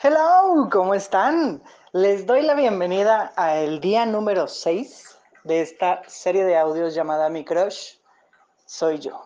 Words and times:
Hello, 0.00 0.68
¿cómo 0.70 0.94
están? 0.94 1.60
Les 1.90 2.24
doy 2.24 2.42
la 2.42 2.54
bienvenida 2.54 3.32
al 3.34 3.80
día 3.80 4.06
número 4.06 4.46
6 4.46 5.18
de 5.42 5.60
esta 5.60 6.02
serie 6.06 6.44
de 6.44 6.56
audios 6.56 6.94
llamada 6.94 7.28
Mi 7.30 7.44
Crush 7.44 7.94
Soy 8.64 9.00
Yo. 9.00 9.20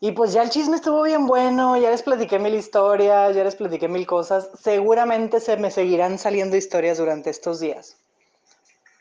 Y 0.00 0.12
pues 0.12 0.34
ya 0.34 0.42
el 0.42 0.50
chisme 0.50 0.76
estuvo 0.76 1.02
bien 1.04 1.26
bueno, 1.26 1.78
ya 1.78 1.88
les 1.88 2.02
platiqué 2.02 2.38
mil 2.38 2.54
historias, 2.54 3.34
ya 3.34 3.42
les 3.42 3.56
platiqué 3.56 3.88
mil 3.88 4.06
cosas. 4.06 4.50
Seguramente 4.60 5.40
se 5.40 5.56
me 5.56 5.70
seguirán 5.70 6.18
saliendo 6.18 6.54
historias 6.54 6.98
durante 6.98 7.30
estos 7.30 7.58
días. 7.58 7.96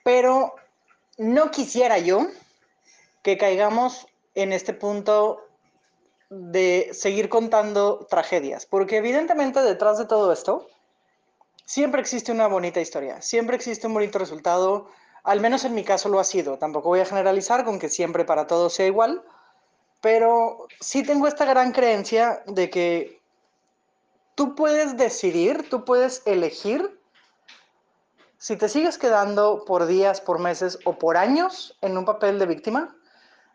Pero 0.05 0.55
no 1.17 1.51
quisiera 1.51 1.97
yo 1.97 2.25
que 3.21 3.37
caigamos 3.37 4.07
en 4.35 4.53
este 4.53 4.73
punto 4.73 5.45
de 6.31 6.91
seguir 6.93 7.27
contando 7.27 8.07
tragedias, 8.09 8.65
porque 8.65 8.95
evidentemente 8.95 9.61
detrás 9.61 9.97
de 9.97 10.05
todo 10.05 10.31
esto 10.31 10.65
siempre 11.65 11.99
existe 11.99 12.31
una 12.31 12.47
bonita 12.47 12.79
historia, 12.79 13.21
siempre 13.21 13.57
existe 13.57 13.87
un 13.87 13.93
bonito 13.93 14.17
resultado, 14.17 14.87
al 15.23 15.41
menos 15.41 15.65
en 15.65 15.75
mi 15.75 15.83
caso 15.83 16.07
lo 16.07 16.21
ha 16.21 16.23
sido, 16.23 16.57
tampoco 16.57 16.87
voy 16.87 17.01
a 17.01 17.05
generalizar 17.05 17.65
con 17.65 17.79
que 17.79 17.89
siempre 17.89 18.23
para 18.23 18.47
todos 18.47 18.73
sea 18.73 18.87
igual, 18.87 19.21
pero 19.99 20.67
sí 20.79 21.03
tengo 21.03 21.27
esta 21.27 21.43
gran 21.43 21.73
creencia 21.73 22.43
de 22.47 22.69
que 22.69 23.19
tú 24.35 24.55
puedes 24.55 24.95
decidir, 24.95 25.69
tú 25.69 25.83
puedes 25.83 26.21
elegir 26.25 26.97
si 28.37 28.55
te 28.55 28.69
sigues 28.69 28.97
quedando 28.97 29.65
por 29.65 29.85
días, 29.85 30.21
por 30.21 30.39
meses 30.39 30.79
o 30.85 30.97
por 30.97 31.17
años 31.17 31.77
en 31.81 31.97
un 31.97 32.05
papel 32.05 32.39
de 32.39 32.45
víctima, 32.45 32.95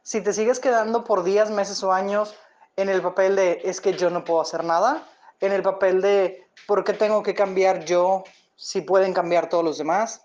si 0.03 0.21
te 0.21 0.35
sigues 0.35 0.61
quedando 0.61 1.05
por 1.05 1.25
días, 1.25 1.51
meses 1.51 1.83
o 1.83 1.91
años 1.91 2.37
en 2.77 2.91
el 2.91 3.03
papel 3.03 3.37
de 3.37 3.61
es 3.65 3.81
que 3.81 3.95
yo 3.95 4.11
no 4.11 4.25
puedo 4.25 4.41
hacer 4.41 4.63
nada, 4.63 5.09
en 5.41 5.53
el 5.53 5.63
papel 5.63 6.01
de 6.03 6.47
por 6.67 6.85
qué 6.85 6.93
tengo 6.93 7.23
que 7.23 7.35
cambiar 7.35 7.85
yo 7.85 8.25
si 8.57 8.83
pueden 8.83 9.13
cambiar 9.13 9.49
todos 9.49 9.65
los 9.65 9.79
demás, 9.79 10.23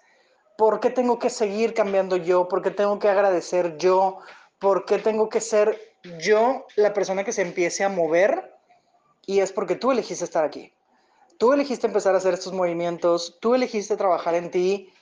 por 0.58 0.80
qué 0.80 0.89
tengo 0.89 1.17
que 1.17 1.30
seguir 1.30 1.73
cambiando 1.73 2.17
yo, 2.17 2.48
por 2.48 2.61
qué 2.61 2.72
tengo 2.72 3.00
que 3.00 3.09
agradecer 3.09 3.78
yo, 3.78 4.20
por 4.59 4.86
qué 4.86 5.00
tengo 5.00 5.30
que 5.30 5.42
ser 5.42 5.80
yo 6.20 6.66
la 6.76 6.94
persona 6.94 7.23
que 7.23 7.31
se 7.31 7.42
empiece 7.42 7.84
a 7.84 7.89
mover 7.89 8.54
y 9.26 9.39
es 9.39 9.52
porque 9.52 9.76
tú 9.76 9.92
elegiste 9.92 10.26
estar 10.26 10.44
aquí. 10.44 10.73
Tú 11.38 11.54
elegiste 11.54 11.88
empezar 11.88 12.14
a 12.14 12.20
hacer 12.20 12.33
estos 12.33 12.54
movimientos, 12.54 13.38
tú 13.42 13.56
elegiste 13.56 13.98
trabajar 13.98 14.36
en 14.36 14.52
ti 14.52 14.94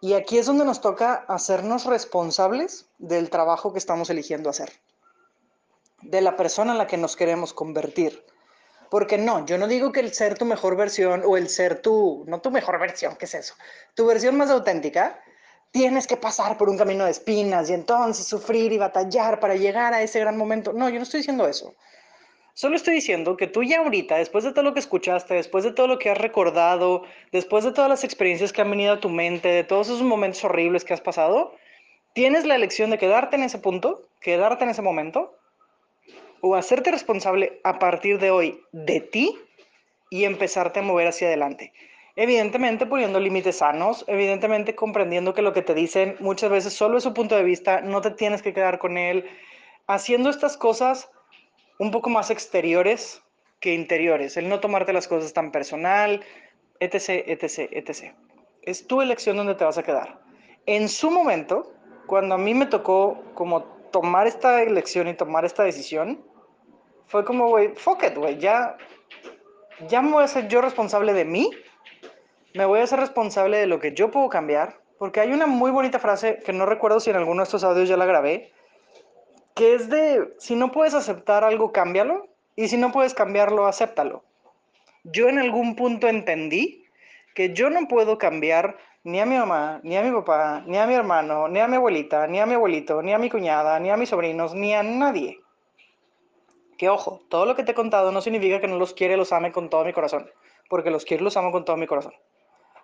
y 0.00 0.14
aquí 0.14 0.38
es 0.38 0.46
donde 0.46 0.64
nos 0.64 0.80
toca 0.80 1.24
hacernos 1.28 1.84
responsables 1.84 2.86
del 2.98 3.30
trabajo 3.30 3.72
que 3.72 3.78
estamos 3.78 4.10
eligiendo 4.10 4.50
hacer 4.50 4.72
de 6.04 6.20
la 6.20 6.36
persona 6.36 6.72
en 6.72 6.78
la 6.78 6.86
que 6.86 6.96
nos 6.96 7.16
queremos 7.16 7.52
convertir. 7.52 8.24
Porque 8.90 9.18
no, 9.18 9.44
yo 9.46 9.58
no 9.58 9.66
digo 9.66 9.92
que 9.92 10.00
el 10.00 10.12
ser 10.12 10.38
tu 10.38 10.44
mejor 10.44 10.76
versión 10.76 11.22
o 11.24 11.36
el 11.36 11.48
ser 11.48 11.82
tu, 11.82 12.24
no 12.26 12.40
tu 12.40 12.50
mejor 12.50 12.78
versión, 12.78 13.16
¿qué 13.16 13.24
es 13.24 13.34
eso? 13.34 13.54
Tu 13.94 14.06
versión 14.06 14.36
más 14.36 14.50
auténtica, 14.50 15.20
tienes 15.70 16.06
que 16.06 16.16
pasar 16.16 16.56
por 16.56 16.68
un 16.68 16.78
camino 16.78 17.04
de 17.04 17.10
espinas 17.10 17.68
y 17.68 17.74
entonces 17.74 18.26
sufrir 18.26 18.72
y 18.72 18.78
batallar 18.78 19.40
para 19.40 19.56
llegar 19.56 19.92
a 19.92 20.02
ese 20.02 20.20
gran 20.20 20.36
momento. 20.36 20.72
No, 20.72 20.88
yo 20.88 20.96
no 20.96 21.02
estoy 21.02 21.18
diciendo 21.18 21.48
eso. 21.48 21.74
Solo 22.56 22.76
estoy 22.76 22.94
diciendo 22.94 23.36
que 23.36 23.48
tú 23.48 23.64
ya 23.64 23.80
ahorita, 23.80 24.16
después 24.16 24.44
de 24.44 24.52
todo 24.52 24.62
lo 24.62 24.74
que 24.74 24.78
escuchaste, 24.78 25.34
después 25.34 25.64
de 25.64 25.72
todo 25.72 25.88
lo 25.88 25.98
que 25.98 26.10
has 26.10 26.18
recordado, 26.18 27.02
después 27.32 27.64
de 27.64 27.72
todas 27.72 27.90
las 27.90 28.04
experiencias 28.04 28.52
que 28.52 28.62
han 28.62 28.70
venido 28.70 28.92
a 28.92 29.00
tu 29.00 29.08
mente, 29.08 29.48
de 29.48 29.64
todos 29.64 29.88
esos 29.88 30.02
momentos 30.02 30.44
horribles 30.44 30.84
que 30.84 30.94
has 30.94 31.00
pasado, 31.00 31.56
tienes 32.12 32.46
la 32.46 32.54
elección 32.54 32.90
de 32.90 32.98
quedarte 32.98 33.34
en 33.34 33.42
ese 33.42 33.58
punto, 33.58 34.02
quedarte 34.20 34.62
en 34.62 34.70
ese 34.70 34.82
momento, 34.82 35.36
o 36.46 36.56
hacerte 36.56 36.90
responsable 36.90 37.58
a 37.64 37.78
partir 37.78 38.18
de 38.18 38.30
hoy 38.30 38.60
de 38.70 39.00
ti 39.00 39.34
y 40.10 40.24
empezarte 40.24 40.80
a 40.80 40.82
mover 40.82 41.08
hacia 41.08 41.28
adelante. 41.28 41.72
Evidentemente 42.16 42.84
poniendo 42.84 43.18
límites 43.18 43.56
sanos, 43.56 44.04
evidentemente 44.08 44.74
comprendiendo 44.74 45.32
que 45.32 45.40
lo 45.40 45.54
que 45.54 45.62
te 45.62 45.72
dicen 45.72 46.16
muchas 46.20 46.50
veces 46.50 46.74
solo 46.74 46.98
es 46.98 47.04
su 47.04 47.14
punto 47.14 47.34
de 47.34 47.44
vista, 47.44 47.80
no 47.80 48.02
te 48.02 48.10
tienes 48.10 48.42
que 48.42 48.52
quedar 48.52 48.78
con 48.78 48.98
él, 48.98 49.24
haciendo 49.86 50.28
estas 50.28 50.58
cosas 50.58 51.08
un 51.78 51.90
poco 51.90 52.10
más 52.10 52.30
exteriores 52.30 53.22
que 53.60 53.72
interiores, 53.72 54.36
el 54.36 54.50
no 54.50 54.60
tomarte 54.60 54.92
las 54.92 55.08
cosas 55.08 55.32
tan 55.32 55.50
personal, 55.50 56.22
etc., 56.78 57.24
etc., 57.26 57.70
etc. 57.72 58.14
Es 58.60 58.86
tu 58.86 59.00
elección 59.00 59.38
donde 59.38 59.54
te 59.54 59.64
vas 59.64 59.78
a 59.78 59.82
quedar. 59.82 60.20
En 60.66 60.90
su 60.90 61.10
momento, 61.10 61.72
cuando 62.06 62.34
a 62.34 62.38
mí 62.38 62.52
me 62.52 62.66
tocó 62.66 63.24
como 63.32 63.62
tomar 63.94 64.26
esta 64.26 64.62
elección 64.62 65.08
y 65.08 65.14
tomar 65.14 65.46
esta 65.46 65.64
decisión, 65.64 66.22
fue 67.06 67.24
como, 67.24 67.48
güey, 67.48 67.74
fuck 67.74 68.02
it, 68.02 68.16
güey, 68.16 68.38
ya, 68.38 68.76
ya 69.88 70.02
me 70.02 70.12
voy 70.12 70.24
a 70.24 70.28
ser 70.28 70.48
yo 70.48 70.60
responsable 70.60 71.12
de 71.12 71.24
mí, 71.24 71.50
me 72.54 72.64
voy 72.64 72.80
a 72.80 72.86
ser 72.86 73.00
responsable 73.00 73.58
de 73.58 73.66
lo 73.66 73.80
que 73.80 73.94
yo 73.94 74.10
puedo 74.10 74.28
cambiar, 74.28 74.80
porque 74.98 75.20
hay 75.20 75.32
una 75.32 75.46
muy 75.46 75.70
bonita 75.70 75.98
frase 75.98 76.38
que 76.44 76.52
no 76.52 76.66
recuerdo 76.66 77.00
si 77.00 77.10
en 77.10 77.16
alguno 77.16 77.42
de 77.42 77.44
estos 77.44 77.64
audios 77.64 77.88
ya 77.88 77.96
la 77.96 78.06
grabé, 78.06 78.52
que 79.54 79.74
es 79.74 79.88
de, 79.88 80.34
si 80.38 80.56
no 80.56 80.72
puedes 80.72 80.94
aceptar 80.94 81.44
algo, 81.44 81.72
cámbialo, 81.72 82.28
y 82.56 82.68
si 82.68 82.76
no 82.76 82.92
puedes 82.92 83.14
cambiarlo, 83.14 83.66
acéptalo. 83.66 84.24
Yo 85.04 85.28
en 85.28 85.38
algún 85.38 85.76
punto 85.76 86.08
entendí 86.08 86.86
que 87.34 87.52
yo 87.52 87.68
no 87.70 87.86
puedo 87.88 88.16
cambiar 88.18 88.76
ni 89.02 89.20
a 89.20 89.26
mi 89.26 89.36
mamá, 89.36 89.80
ni 89.82 89.96
a 89.96 90.02
mi 90.02 90.10
papá, 90.10 90.62
ni 90.66 90.78
a 90.78 90.86
mi 90.86 90.94
hermano, 90.94 91.48
ni 91.48 91.60
a 91.60 91.68
mi 91.68 91.76
abuelita, 91.76 92.26
ni 92.26 92.40
a 92.40 92.46
mi 92.46 92.54
abuelito, 92.54 93.02
ni 93.02 93.12
a 93.12 93.18
mi 93.18 93.28
cuñada, 93.28 93.78
ni 93.78 93.90
a 93.90 93.96
mis 93.96 94.08
sobrinos, 94.08 94.54
ni 94.54 94.72
a 94.72 94.82
nadie. 94.82 95.43
Que 96.78 96.88
ojo, 96.88 97.20
todo 97.28 97.46
lo 97.46 97.54
que 97.54 97.62
te 97.62 97.72
he 97.72 97.74
contado 97.74 98.10
no 98.10 98.20
significa 98.20 98.60
que 98.60 98.66
no 98.66 98.78
los 98.78 98.94
quiere, 98.94 99.16
los 99.16 99.32
ame 99.32 99.52
con 99.52 99.70
todo 99.70 99.84
mi 99.84 99.92
corazón, 99.92 100.30
porque 100.68 100.90
los 100.90 101.04
quiero 101.04 101.24
los 101.24 101.36
amo 101.36 101.52
con 101.52 101.64
todo 101.64 101.76
mi 101.76 101.86
corazón. 101.86 102.14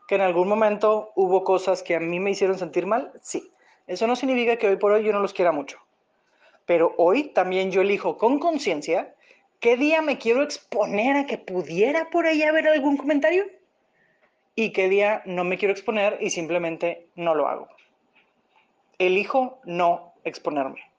Que 0.06 0.14
en 0.14 0.20
algún 0.20 0.48
momento 0.48 1.10
hubo 1.14 1.44
cosas 1.44 1.82
que 1.82 1.96
a 1.96 2.00
mí 2.00 2.20
me 2.20 2.30
hicieron 2.30 2.58
sentir 2.58 2.86
mal, 2.86 3.12
sí. 3.22 3.50
Eso 3.86 4.06
no 4.06 4.14
significa 4.14 4.56
que 4.56 4.68
hoy 4.68 4.76
por 4.76 4.92
hoy 4.92 5.04
yo 5.04 5.12
no 5.12 5.20
los 5.20 5.32
quiera 5.32 5.50
mucho. 5.50 5.78
Pero 6.66 6.94
hoy 6.98 7.24
también 7.24 7.72
yo 7.72 7.80
elijo 7.80 8.16
con 8.16 8.38
conciencia 8.38 9.14
qué 9.58 9.76
día 9.76 10.02
me 10.02 10.18
quiero 10.18 10.42
exponer 10.42 11.16
a 11.16 11.26
que 11.26 11.38
pudiera 11.38 12.10
por 12.10 12.26
ahí 12.26 12.42
haber 12.42 12.68
algún 12.68 12.96
comentario 12.96 13.46
y 14.54 14.72
qué 14.72 14.88
día 14.88 15.22
no 15.24 15.44
me 15.44 15.58
quiero 15.58 15.72
exponer 15.72 16.18
y 16.20 16.30
simplemente 16.30 17.08
no 17.16 17.34
lo 17.34 17.48
hago. 17.48 17.68
Elijo 18.98 19.58
no 19.64 20.12
exponerme. 20.24 20.89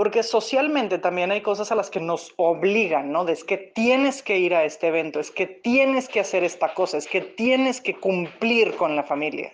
Porque 0.00 0.22
socialmente 0.22 0.96
también 0.96 1.30
hay 1.30 1.42
cosas 1.42 1.70
a 1.72 1.74
las 1.74 1.90
que 1.90 2.00
nos 2.00 2.32
obligan, 2.38 3.12
¿no? 3.12 3.26
De 3.26 3.34
es 3.34 3.44
que 3.44 3.58
tienes 3.58 4.22
que 4.22 4.38
ir 4.38 4.54
a 4.54 4.64
este 4.64 4.86
evento, 4.86 5.20
es 5.20 5.30
que 5.30 5.46
tienes 5.46 6.08
que 6.08 6.20
hacer 6.20 6.42
esta 6.42 6.72
cosa, 6.72 6.96
es 6.96 7.06
que 7.06 7.20
tienes 7.20 7.82
que 7.82 7.94
cumplir 7.94 8.76
con 8.76 8.96
la 8.96 9.02
familia. 9.02 9.52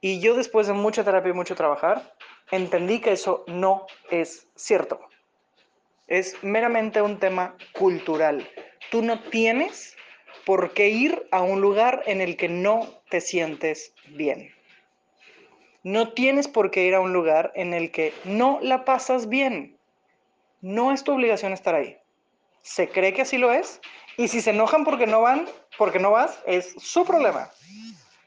Y 0.00 0.18
yo 0.18 0.34
después 0.34 0.66
de 0.66 0.72
mucha 0.72 1.04
terapia 1.04 1.28
y 1.28 1.34
mucho 1.34 1.54
trabajar, 1.54 2.14
entendí 2.52 3.00
que 3.00 3.12
eso 3.12 3.44
no 3.48 3.86
es 4.10 4.48
cierto. 4.54 4.98
Es 6.06 6.42
meramente 6.42 7.02
un 7.02 7.18
tema 7.18 7.58
cultural. 7.74 8.48
Tú 8.90 9.02
no 9.02 9.20
tienes 9.24 9.94
por 10.46 10.72
qué 10.72 10.88
ir 10.88 11.28
a 11.32 11.42
un 11.42 11.60
lugar 11.60 12.02
en 12.06 12.22
el 12.22 12.38
que 12.38 12.48
no 12.48 12.88
te 13.10 13.20
sientes 13.20 13.92
bien. 14.06 14.53
No 15.84 16.14
tienes 16.14 16.48
por 16.48 16.70
qué 16.70 16.86
ir 16.86 16.94
a 16.94 17.00
un 17.00 17.12
lugar 17.12 17.52
en 17.54 17.74
el 17.74 17.90
que 17.90 18.14
no 18.24 18.58
la 18.62 18.86
pasas 18.86 19.28
bien. 19.28 19.76
No 20.62 20.92
es 20.92 21.04
tu 21.04 21.12
obligación 21.12 21.52
estar 21.52 21.74
ahí. 21.74 21.98
Se 22.62 22.88
cree 22.88 23.12
que 23.12 23.22
así 23.22 23.36
lo 23.36 23.52
es 23.52 23.82
y 24.16 24.28
si 24.28 24.40
se 24.40 24.50
enojan 24.50 24.84
porque 24.84 25.06
no 25.06 25.20
van, 25.20 25.46
porque 25.76 25.98
no 25.98 26.10
vas, 26.10 26.40
es 26.46 26.74
su 26.78 27.04
problema. 27.04 27.50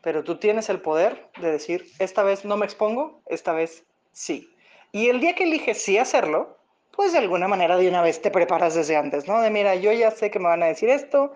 Pero 0.03 0.23
tú 0.23 0.37
tienes 0.37 0.69
el 0.69 0.81
poder 0.81 1.31
de 1.41 1.51
decir, 1.51 1.87
esta 1.97 2.21
vez 2.21 2.45
no 2.45 2.57
me 2.57 2.65
expongo, 2.65 3.23
esta 3.25 3.53
vez 3.53 3.83
sí. 4.11 4.53
Y 4.91 5.09
el 5.09 5.19
día 5.19 5.33
que 5.33 5.45
eliges 5.45 5.81
sí 5.81 5.97
hacerlo, 5.97 6.59
pues 6.91 7.11
de 7.11 7.17
alguna 7.17 7.47
manera 7.47 7.75
de 7.77 7.89
una 7.89 8.03
vez 8.03 8.21
te 8.21 8.29
preparas 8.29 8.75
desde 8.75 8.97
antes, 8.97 9.27
¿no? 9.27 9.41
De 9.41 9.49
mira, 9.49 9.73
yo 9.73 9.91
ya 9.91 10.11
sé 10.11 10.29
que 10.29 10.37
me 10.37 10.47
van 10.47 10.61
a 10.61 10.67
decir 10.67 10.89
esto, 10.89 11.33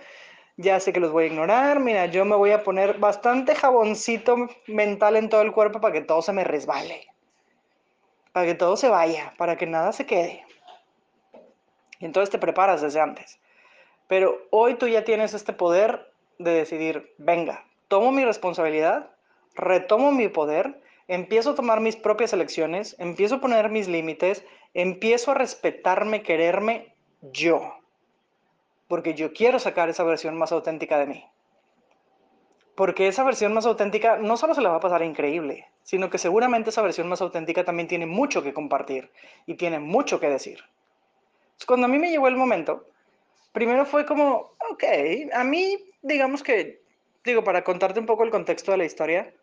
ya 0.58 0.80
sé 0.80 0.94
que 0.94 1.00
los 1.00 1.12
voy 1.12 1.26
a 1.26 1.28
ignorar, 1.28 1.80
mira, 1.80 2.06
yo 2.08 2.26
me 2.26 2.36
voy 2.36 2.52
a 2.52 2.64
poner 2.64 2.98
bastante 3.00 3.56
jaboncito 3.56 4.36
mental 4.68 5.16
en 5.16 5.30
todo 5.30 5.42
el 5.42 5.52
cuerpo 5.52 5.82
para 5.82 5.94
que 5.94 6.02
todo 6.02 6.22
se 6.22 6.34
me 6.34 6.44
resbale, 6.44 7.08
para 8.32 8.46
que 8.46 8.56
todo 8.56 8.78
se 8.78 8.90
vaya, 8.90 9.34
para 9.38 9.58
que 9.58 9.66
nada 9.66 9.92
se 9.92 10.06
quede. 10.06 10.46
Y 12.00 12.06
entonces 12.06 12.30
te 12.30 12.40
preparas 12.40 12.82
desde 12.82 13.00
antes. 13.00 13.40
Pero 14.08 14.48
hoy 14.50 14.76
tú 14.76 14.88
ya 14.88 15.04
tienes 15.04 15.34
este 15.34 15.54
poder 15.54 16.12
de 16.38 16.52
decidir, 16.52 17.14
venga, 17.18 17.66
tomo 17.88 18.12
mi 18.12 18.26
responsabilidad, 18.26 19.12
retomo 19.56 20.12
mi 20.12 20.28
poder, 20.28 20.82
empiezo 21.08 21.52
a 21.52 21.56
tomar 21.56 21.80
mis 21.80 21.96
propias 21.96 22.34
elecciones, 22.34 22.96
empiezo 23.00 23.36
a 23.36 23.42
poner 23.42 23.70
mis 23.70 23.88
límites, 23.88 24.44
empiezo 24.74 25.32
a 25.32 25.36
respetarme, 25.36 26.24
quererme 26.24 26.94
yo 27.22 27.81
porque 28.92 29.14
yo 29.14 29.32
quiero 29.32 29.58
sacar 29.58 29.88
esa 29.88 30.04
versión 30.04 30.38
más 30.38 30.52
auténtica 30.52 31.00
de 31.00 31.06
mí. 31.06 31.26
Porque 32.76 33.08
esa 33.08 33.24
versión 33.24 33.54
más 33.54 33.66
auténtica 33.66 34.18
no 34.18 34.36
solo 34.36 34.54
se 34.54 34.62
la 34.62 34.68
va 34.68 34.76
a 34.76 34.82
pasar 34.82 35.02
increíble, 35.02 35.70
sino 35.82 36.10
que 36.10 36.18
seguramente 36.18 36.72
esa 36.72 36.82
versión 36.82 37.08
más 37.08 37.22
auténtica 37.22 37.64
también 37.64 37.88
tiene 37.88 38.06
mucho 38.06 38.44
que 38.44 38.54
compartir 38.54 39.10
y 39.46 39.54
tiene 39.54 39.80
mucho 39.80 40.20
que 40.20 40.28
decir. 40.28 40.60
Cuando 41.66 41.86
a 41.86 41.88
mí 41.88 42.00
me 42.00 42.10
llegó 42.10 42.28
el 42.28 42.36
momento 42.36 42.86
primero 43.54 43.86
fue 43.86 44.06
como, 44.06 44.52
ok, 44.70 44.84
a 45.32 45.46
mí, 45.46 45.78
digamos 46.02 46.44
que, 46.44 46.82
digo, 47.24 47.46
para 47.46 47.64
contarte 47.64 48.02
un 48.02 48.06
poco 48.06 48.26
el 48.26 48.30
contexto 48.30 48.74
de 48.74 48.78
la 48.78 48.84
historia, 48.84 49.34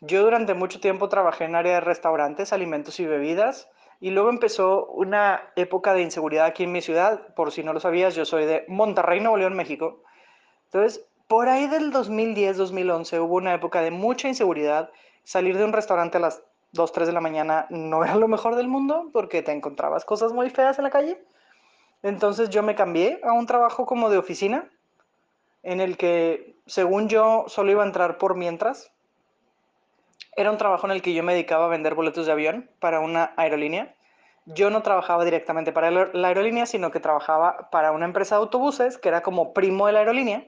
yo 0.00 0.22
durante 0.22 0.54
mucho 0.54 0.78
tiempo 0.78 1.08
trabajé 1.08 1.46
en 1.46 1.56
área 1.56 1.74
de 1.74 1.80
restaurantes, 1.80 2.52
alimentos 2.52 3.00
y 3.00 3.06
bebidas, 3.06 3.68
y 4.02 4.10
luego 4.10 4.30
empezó 4.30 4.86
una 4.86 5.52
época 5.54 5.94
de 5.94 6.02
inseguridad 6.02 6.46
aquí 6.46 6.64
en 6.64 6.72
mi 6.72 6.82
ciudad. 6.82 7.32
Por 7.36 7.52
si 7.52 7.62
no 7.62 7.72
lo 7.72 7.78
sabías, 7.78 8.16
yo 8.16 8.24
soy 8.24 8.46
de 8.46 8.64
Monterrey, 8.66 9.20
Nuevo 9.20 9.36
León, 9.36 9.54
México. 9.54 10.02
Entonces, 10.64 11.06
por 11.28 11.48
ahí 11.48 11.68
del 11.68 11.92
2010-2011 11.92 13.22
hubo 13.22 13.36
una 13.36 13.54
época 13.54 13.80
de 13.80 13.92
mucha 13.92 14.26
inseguridad. 14.26 14.90
Salir 15.22 15.56
de 15.56 15.64
un 15.64 15.72
restaurante 15.72 16.18
a 16.18 16.20
las 16.20 16.42
2, 16.72 16.90
3 16.90 17.06
de 17.06 17.12
la 17.12 17.20
mañana 17.20 17.66
no 17.70 18.02
era 18.02 18.16
lo 18.16 18.26
mejor 18.26 18.56
del 18.56 18.66
mundo 18.66 19.08
porque 19.12 19.40
te 19.40 19.52
encontrabas 19.52 20.04
cosas 20.04 20.32
muy 20.32 20.50
feas 20.50 20.78
en 20.78 20.82
la 20.82 20.90
calle. 20.90 21.22
Entonces 22.02 22.50
yo 22.50 22.64
me 22.64 22.74
cambié 22.74 23.20
a 23.22 23.32
un 23.32 23.46
trabajo 23.46 23.86
como 23.86 24.10
de 24.10 24.18
oficina, 24.18 24.68
en 25.62 25.80
el 25.80 25.96
que, 25.96 26.56
según 26.66 27.08
yo, 27.08 27.44
solo 27.46 27.70
iba 27.70 27.84
a 27.84 27.86
entrar 27.86 28.18
por 28.18 28.34
mientras. 28.34 28.91
Era 30.34 30.50
un 30.50 30.56
trabajo 30.56 30.86
en 30.86 30.92
el 30.92 31.02
que 31.02 31.12
yo 31.12 31.22
me 31.22 31.34
dedicaba 31.34 31.66
a 31.66 31.68
vender 31.68 31.94
boletos 31.94 32.26
de 32.26 32.32
avión 32.32 32.70
para 32.80 33.00
una 33.00 33.34
aerolínea. 33.36 33.94
Yo 34.46 34.70
no 34.70 34.82
trabajaba 34.82 35.24
directamente 35.24 35.72
para 35.72 35.90
la 35.90 36.28
aerolínea, 36.28 36.66
sino 36.66 36.90
que 36.90 37.00
trabajaba 37.00 37.68
para 37.70 37.92
una 37.92 38.06
empresa 38.06 38.36
de 38.36 38.40
autobuses, 38.40 38.98
que 38.98 39.08
era 39.08 39.22
como 39.22 39.52
primo 39.52 39.86
de 39.86 39.92
la 39.92 39.98
aerolínea. 40.00 40.46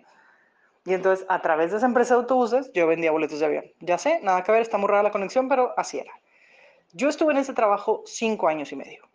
Y 0.86 0.94
entonces, 0.94 1.26
a 1.28 1.40
través 1.42 1.70
de 1.70 1.76
esa 1.76 1.86
empresa 1.86 2.14
de 2.14 2.20
autobuses, 2.20 2.72
yo 2.72 2.86
vendía 2.86 3.10
boletos 3.12 3.40
de 3.40 3.46
avión. 3.46 3.64
Ya 3.80 3.98
sé, 3.98 4.20
nada 4.22 4.42
que 4.42 4.52
ver, 4.52 4.62
está 4.62 4.78
muy 4.78 4.88
rara 4.88 5.02
la 5.02 5.10
conexión, 5.10 5.48
pero 5.48 5.74
así 5.76 5.98
era. 5.98 6.12
Yo 6.92 7.08
estuve 7.08 7.32
en 7.32 7.38
ese 7.38 7.52
trabajo 7.52 8.02
cinco 8.06 8.48
años 8.48 8.72
y 8.72 8.76
medio. 8.76 9.08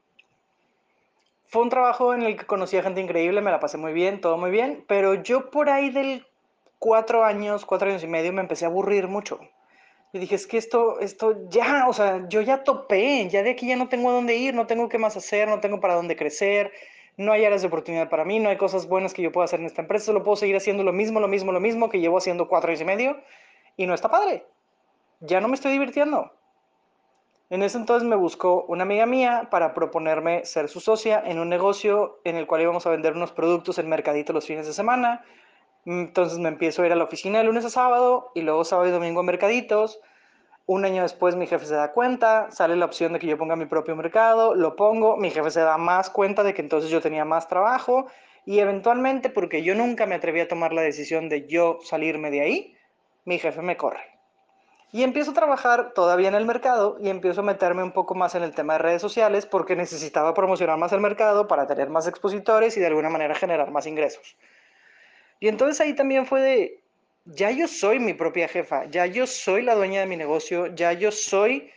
Fue 1.48 1.64
un 1.64 1.70
trabajo 1.70 2.14
en 2.14 2.22
el 2.22 2.38
que 2.38 2.46
conocí 2.46 2.78
a 2.78 2.84
gente 2.84 3.02
increíble, 3.02 3.42
me 3.42 3.50
la 3.50 3.60
pasé 3.60 3.78
muy 3.78 3.92
bien, 3.92 4.22
todo 4.22 4.38
muy 4.38 4.52
bien, 4.52 4.86
pero 4.88 5.16
yo 5.16 5.50
por 5.50 5.70
ahí 5.70 5.90
del 5.90 6.28
cuatro 6.78 7.26
años, 7.26 7.66
cuatro 7.66 7.90
años 7.90 8.04
y 8.04 8.08
medio, 8.08 8.32
me 8.34 8.42
empecé 8.42 8.66
a 8.66 8.68
aburrir 8.68 9.08
mucho. 9.08 9.40
Y 10.12 10.20
dije, 10.20 10.36
es 10.36 10.48
que 10.48 10.58
esto, 10.58 11.00
esto 11.00 11.48
ya, 11.50 11.88
o 11.88 11.94
sea, 11.94 12.28
yo 12.30 12.42
ya 12.42 12.64
topé, 12.64 13.30
ya 13.30 13.44
de 13.44 13.52
aquí 13.52 13.68
ya 13.68 13.76
no 13.76 13.90
tengo 13.90 14.10
a 14.10 14.14
dónde 14.14 14.36
ir, 14.36 14.56
no 14.56 14.66
tengo 14.66 14.90
qué 14.90 14.98
más 14.98 15.16
hacer, 15.16 15.48
no 15.48 15.60
tengo 15.60 15.80
para 15.80 15.94
dónde 15.94 16.16
crecer, 16.16 16.72
no 17.16 17.32
hay 17.32 17.46
áreas 17.46 17.62
de 17.62 17.68
oportunidad 17.68 18.10
para 18.10 18.26
mí, 18.26 18.40
no 18.40 18.50
hay 18.50 18.58
cosas 18.58 18.88
buenas 18.88 19.14
que 19.14 19.22
yo 19.22 19.32
pueda 19.32 19.46
hacer 19.46 19.60
en 19.60 19.68
esta 19.68 19.84
empresa, 19.84 20.08
solo 20.08 20.24
puedo 20.24 20.38
seguir 20.38 20.56
haciendo 20.56 20.84
lo 20.84 20.94
mismo, 20.94 21.20
lo 21.20 21.28
mismo, 21.28 21.52
lo 21.52 21.60
mismo 21.60 21.90
que 21.90 22.00
llevo 22.00 22.18
haciendo 22.18 22.48
cuatro 22.48 22.70
años 22.70 22.82
y 22.82 22.86
medio 22.86 23.18
y 23.78 23.86
no 23.86 23.94
está 23.94 24.10
padre. 24.10 24.46
Ya 25.20 25.42
no 25.42 25.48
me 25.48 25.56
estoy 25.56 25.74
divirtiendo. 25.74 26.32
En 27.52 27.62
ese 27.62 27.78
entonces 27.78 28.08
me 28.08 28.16
buscó 28.16 28.64
una 28.68 28.84
amiga 28.84 29.06
mía 29.06 29.48
para 29.52 29.74
proponerme 29.74 30.46
ser 30.46 30.70
su 30.70 30.80
socia 30.80 31.22
en 31.26 31.40
un 31.40 31.50
negocio 31.50 32.20
en 32.24 32.36
el 32.36 32.48
cual 32.48 32.62
íbamos 32.62 32.86
a 32.86 32.92
vender 32.92 33.14
unos 33.14 33.32
productos 33.32 33.80
en 33.80 33.90
mercadito 33.90 34.34
los 34.34 34.46
fines 34.46 34.66
de 34.66 34.74
semana 34.74 35.26
entonces 35.86 36.40
me 36.40 36.50
empiezo 36.50 36.82
a 36.82 36.86
ir 36.86 36.92
a 36.92 36.96
la 36.96 37.04
oficina 37.04 37.40
de 37.40 37.46
lunes 37.46 37.66
a 37.66 37.70
sábado 37.70 38.32
y 38.36 38.42
luego 38.42 38.64
sábado 38.64 38.90
y 38.90 38.92
domingo 38.92 39.22
a 39.22 39.24
mercaditos. 39.24 40.00
Un 40.66 40.86
año 40.86 41.02
después 41.02 41.36
mi 41.36 41.48
jefe 41.48 41.66
se 41.66 41.74
da 41.74 41.92
cuenta, 41.92 42.52
sale 42.52 42.76
la 42.76 42.86
opción 42.86 43.14
de 43.14 43.20
que 43.20 43.28
yo 43.28 43.38
ponga 43.38 43.56
mi 43.56 43.66
propio 43.66 43.96
mercado, 43.96 44.54
lo 44.54 44.76
pongo, 44.76 45.18
mi 45.18 45.32
jefe 45.32 45.50
se 45.52 45.62
da 45.62 45.78
más 45.78 46.10
cuenta 46.10 46.44
de 46.44 46.54
que 46.54 46.62
entonces 46.62 46.92
yo 46.92 47.02
tenía 47.02 47.26
más 47.26 47.48
trabajo 47.48 48.08
y 48.46 48.60
eventualmente, 48.60 49.30
porque 49.30 49.64
yo 49.64 49.76
nunca 49.76 50.06
me 50.06 50.16
atreví 50.16 50.40
a 50.40 50.48
tomar 50.48 50.74
la 50.74 50.82
decisión 50.82 51.30
de 51.30 51.48
yo 51.48 51.80
salirme 51.84 52.32
de 52.32 52.42
ahí, 52.42 52.78
mi 53.26 53.40
jefe 53.40 53.62
me 53.62 53.78
corre. 53.78 54.20
Y 54.92 55.04
empiezo 55.04 55.32
a 55.32 55.34
trabajar 55.36 55.94
todavía 55.94 56.30
en 56.30 56.36
el 56.36 56.46
mercado 56.46 56.98
y 57.00 57.10
empiezo 57.10 57.42
a 57.42 57.44
meterme 57.44 57.84
un 57.84 57.92
poco 57.92 58.16
más 58.16 58.34
en 58.34 58.42
el 58.42 58.56
tema 58.56 58.74
de 58.74 58.80
redes 58.80 59.02
sociales 59.02 59.46
porque 59.46 59.76
necesitaba 59.76 60.34
promocionar 60.34 60.78
más 60.78 60.92
el 60.94 61.00
mercado 61.00 61.48
para 61.48 61.68
tener 61.68 61.90
más 61.90 62.08
expositores 62.08 62.76
y 62.76 62.80
de 62.80 62.88
alguna 62.88 63.10
manera 63.10 63.36
generar 63.36 63.70
más 63.70 63.86
ingresos. 63.86 64.36
Y 65.40 65.48
entonces 65.48 65.80
ahí 65.82 65.94
también 65.94 66.26
fue 66.26 66.42
de, 66.42 66.80
ya 67.26 67.52
yo 67.52 67.68
soy 67.68 68.00
mi 68.00 68.14
propia 68.14 68.48
jefa, 68.48 68.86
ya 68.86 69.06
yo 69.06 69.28
soy 69.28 69.62
la 69.62 69.76
dueña 69.76 70.02
de 70.02 70.06
mi 70.06 70.18
negocio, 70.18 70.68
ya 70.68 70.94
yo 70.94 71.12
soy 71.12 71.72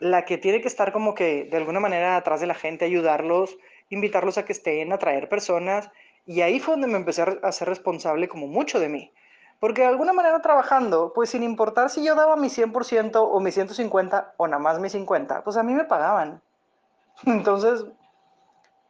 la 0.00 0.24
que 0.24 0.38
tiene 0.38 0.60
que 0.60 0.68
estar 0.68 0.92
como 0.92 1.14
que 1.14 1.44
de 1.44 1.56
alguna 1.56 1.80
manera 1.80 2.16
atrás 2.16 2.40
de 2.40 2.46
la 2.46 2.54
gente, 2.54 2.84
ayudarlos, 2.84 3.56
invitarlos 3.88 4.38
a 4.38 4.44
que 4.44 4.52
estén, 4.52 4.92
atraer 4.92 5.28
personas. 5.28 5.90
Y 6.26 6.40
ahí 6.40 6.60
fue 6.60 6.74
donde 6.74 6.88
me 6.88 6.96
empecé 6.96 7.24
a 7.42 7.52
ser 7.52 7.68
responsable 7.68 8.28
como 8.28 8.46
mucho 8.46 8.80
de 8.80 8.88
mí. 8.88 9.12
Porque 9.60 9.82
de 9.82 9.88
alguna 9.88 10.12
manera 10.12 10.42
trabajando, 10.42 11.12
pues 11.14 11.30
sin 11.30 11.42
importar 11.42 11.88
si 11.88 12.04
yo 12.04 12.14
daba 12.14 12.36
mi 12.36 12.48
100% 12.48 13.16
o 13.16 13.40
mi 13.40 13.50
150 13.50 14.34
o 14.36 14.46
nada 14.46 14.62
más 14.62 14.80
mi 14.80 14.90
50, 14.90 15.44
pues 15.44 15.56
a 15.56 15.62
mí 15.62 15.72
me 15.72 15.84
pagaban. 15.84 16.42
Entonces, 17.26 17.86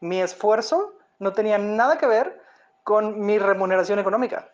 mi 0.01 0.21
esfuerzo 0.21 0.95
no 1.19 1.33
tenía 1.33 1.59
nada 1.59 1.99
que 1.99 2.07
ver 2.07 2.44
con 2.85 3.25
mi 3.25 3.39
remuneración 3.39 3.99
económica. 3.99 4.49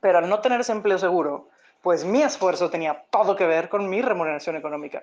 Pero 0.00 0.18
al 0.18 0.28
no 0.28 0.40
tener 0.40 0.60
ese 0.60 0.72
empleo 0.72 0.98
seguro, 0.98 1.48
pues 1.82 2.04
mi 2.04 2.22
esfuerzo 2.22 2.70
tenía 2.70 3.04
todo 3.10 3.34
que 3.34 3.46
ver 3.46 3.68
con 3.68 3.88
mi 3.88 4.02
remuneración 4.02 4.56
económica. 4.56 5.02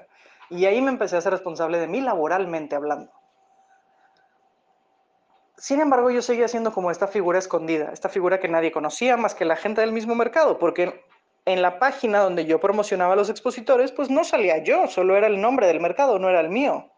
Y 0.49 0.65
ahí 0.65 0.81
me 0.81 0.91
empecé 0.91 1.17
a 1.17 1.21
ser 1.21 1.33
responsable 1.33 1.79
de 1.79 1.87
mí 1.87 2.01
laboralmente 2.01 2.75
hablando. 2.75 3.11
Sin 5.57 5.79
embargo, 5.79 6.09
yo 6.09 6.21
seguía 6.21 6.47
siendo 6.47 6.73
como 6.73 6.89
esta 6.89 7.07
figura 7.07 7.37
escondida, 7.37 7.91
esta 7.91 8.09
figura 8.09 8.39
que 8.39 8.47
nadie 8.47 8.71
conocía 8.71 9.15
más 9.17 9.35
que 9.35 9.45
la 9.45 9.55
gente 9.55 9.81
del 9.81 9.91
mismo 9.91 10.15
mercado, 10.15 10.57
porque 10.57 11.05
en 11.45 11.61
la 11.61 11.79
página 11.79 12.19
donde 12.19 12.45
yo 12.45 12.59
promocionaba 12.59 13.13
a 13.13 13.15
los 13.15 13.29
expositores, 13.29 13.91
pues 13.91 14.09
no 14.09 14.23
salía 14.23 14.63
yo, 14.63 14.87
solo 14.87 15.15
era 15.15 15.27
el 15.27 15.39
nombre 15.39 15.67
del 15.67 15.79
mercado, 15.79 16.17
no 16.19 16.29
era 16.29 16.39
el 16.39 16.49
mío. 16.49 16.91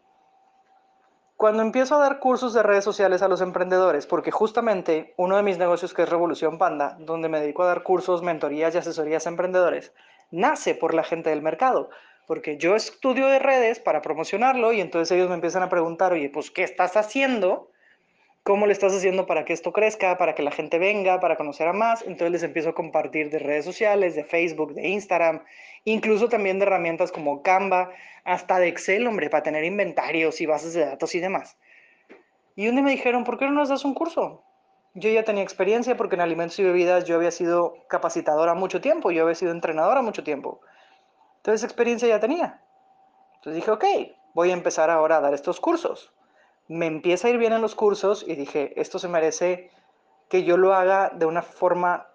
Cuando 1.44 1.62
empiezo 1.62 1.95
a 1.95 2.00
dar 2.00 2.19
cursos 2.19 2.54
de 2.54 2.63
redes 2.63 2.86
sociales 2.86 3.22
a 3.22 3.28
los 3.28 3.42
emprendedores, 3.42 4.07
porque 4.07 4.31
justamente 4.31 5.13
uno 5.18 5.36
de 5.36 5.44
mis 5.44 5.57
negocios 5.57 5.94
que 5.94 6.04
es 6.04 6.10
Revolución 6.10 6.57
Panda, 6.57 6.95
donde 7.01 7.28
me 7.28 7.42
dedico 7.42 7.63
a 7.63 7.68
dar 7.68 7.84
cursos, 7.84 8.22
mentorías 8.22 8.74
y 8.74 8.78
asesorías 8.78 9.25
a 9.25 9.30
emprendedores, 9.30 9.92
nace 10.31 10.74
por 10.74 10.94
la 10.94 11.04
gente 11.04 11.31
del 11.31 11.42
mercado, 11.42 11.90
porque 12.28 12.56
yo 12.56 12.78
estudio 12.78 13.28
de 13.28 13.40
redes 13.40 13.81
para 13.81 14.01
promocionarlo 14.01 14.72
y 14.72 14.80
entonces 14.80 15.12
ellos 15.12 15.28
me 15.28 15.36
empiezan 15.36 15.63
a 15.63 15.69
preguntar, 15.69 16.13
oye, 16.13 16.30
pues, 16.30 16.50
¿qué 16.50 16.63
estás 16.63 16.95
haciendo? 16.95 17.73
¿Cómo 18.44 18.68
le 18.68 18.74
estás 18.74 18.94
haciendo 18.94 19.25
para 19.25 19.45
que 19.45 19.54
esto 19.54 19.72
crezca, 19.72 20.18
para 20.18 20.36
que 20.36 20.44
la 20.44 20.51
gente 20.51 20.78
venga, 20.78 21.22
para 21.22 21.38
conocer 21.38 21.66
a 21.69 21.72
más? 21.72 22.01
Entonces 22.01 22.30
les 22.30 22.44
empiezo 22.44 22.72
a 22.72 22.75
compartir 22.75 23.30
de 23.30 23.40
redes 23.40 23.63
sociales, 23.63 24.16
de 24.16 24.25
Facebook, 24.25 24.74
de 24.74 24.86
Instagram, 24.90 25.45
incluso 25.86 26.28
también 26.28 26.60
de 26.60 26.66
herramientas 26.66 27.13
como 27.13 27.42
Canva, 27.42 27.92
hasta 28.25 28.60
de 28.60 28.68
Excel, 28.68 29.07
hombre, 29.07 29.30
para 29.30 29.44
tener 29.44 29.63
inventarios 29.63 30.42
y 30.42 30.45
bases 30.45 30.74
de 30.74 30.86
datos 30.86 31.16
y 31.16 31.22
demás. 31.22 31.56
Y 32.57 32.68
un 32.68 32.75
día 32.75 32.84
me 32.84 32.92
dijeron, 32.92 33.24
¿por 33.24 33.40
qué 33.40 33.45
no 33.45 33.51
nos 33.51 33.69
das 33.69 33.86
un 33.86 33.94
curso? 33.94 34.44
Yo 34.94 35.10
ya 35.10 35.24
tenía 35.24 35.42
experiencia 35.42 35.96
porque 35.96 36.16
en 36.16 36.22
alimentos 36.22 36.60
y 36.60 36.63
bebidas 36.63 37.06
yo 37.06 37.16
había 37.16 37.31
sido 37.31 37.75
capacitadora 37.88 38.56
mucho 38.56 38.82
tiempo, 38.82 39.12
yo 39.12 39.24
había 39.24 39.36
sido 39.36 39.53
entrenadora 39.53 40.01
mucho 40.01 40.25
tiempo. 40.25 40.60
Entonces 41.38 41.63
experiencia 41.63 42.10
ya 42.10 42.20
tenía. 42.20 42.62
Entonces 43.36 43.56
dije, 43.56 43.72
ok, 43.72 43.86
voy 44.34 44.50
a 44.50 44.53
empezar 44.53 44.89
ahora 44.89 45.15
a 45.15 45.22
dar 45.22 45.34
estos 45.34 45.62
cursos 45.62 46.13
me 46.74 46.88
empieza 46.88 47.27
a 47.27 47.32
ir 47.32 47.38
bien 47.38 47.53
en 47.53 47.62
los 47.62 47.75
cursos 47.75 48.25
y 48.27 48.36
dije, 48.36 48.74
esto 48.82 48.98
se 48.98 49.08
merece 49.08 49.70
que 50.27 50.44
yo 50.44 50.58
lo 50.58 50.74
haga 50.74 51.12
de 51.13 51.27
una 51.27 51.44
forma 51.44 52.08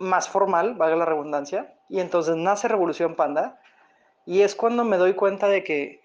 más 0.00 0.28
formal, 0.28 0.74
valga 0.74 0.96
la 0.96 1.04
redundancia, 1.04 1.74
y 1.88 2.00
entonces 2.00 2.34
nace 2.34 2.66
Revolución 2.66 3.14
Panda, 3.14 3.60
y 4.26 4.42
es 4.42 4.56
cuando 4.56 4.84
me 4.84 4.96
doy 4.96 5.14
cuenta 5.14 5.48
de 5.48 5.62
que 5.62 6.00